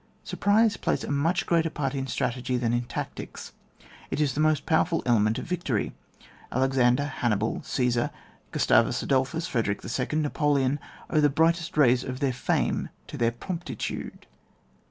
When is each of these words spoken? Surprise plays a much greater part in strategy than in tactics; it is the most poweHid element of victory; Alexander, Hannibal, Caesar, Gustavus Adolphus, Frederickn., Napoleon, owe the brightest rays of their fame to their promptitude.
Surprise 0.23 0.77
plays 0.77 1.03
a 1.03 1.11
much 1.11 1.45
greater 1.45 1.69
part 1.69 1.93
in 1.93 2.07
strategy 2.07 2.57
than 2.57 2.73
in 2.73 2.85
tactics; 2.85 3.51
it 4.09 4.19
is 4.19 4.33
the 4.33 4.39
most 4.39 4.65
poweHid 4.65 5.03
element 5.05 5.37
of 5.37 5.45
victory; 5.45 5.93
Alexander, 6.51 7.05
Hannibal, 7.05 7.61
Caesar, 7.63 8.09
Gustavus 8.49 9.03
Adolphus, 9.03 9.47
Frederickn., 9.47 10.21
Napoleon, 10.23 10.79
owe 11.11 11.19
the 11.21 11.29
brightest 11.29 11.77
rays 11.77 12.03
of 12.03 12.19
their 12.19 12.33
fame 12.33 12.89
to 13.05 13.15
their 13.15 13.31
promptitude. 13.31 14.25